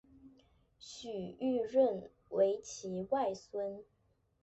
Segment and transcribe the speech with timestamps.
[0.79, 3.83] 许育瑞为其外孙。